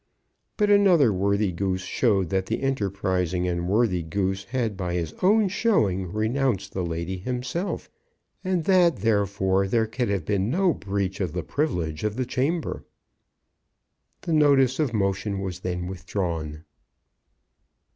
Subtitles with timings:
[0.57, 5.47] But another worthy Goose showed that the enterprising and worthy Goose had by his own
[5.47, 7.87] showing renounced the lady himself,
[8.43, 12.83] and that, therefore, there could have been no breach of the privilege of the chamber.
[14.21, 16.63] The notice of motion was then withdrawn.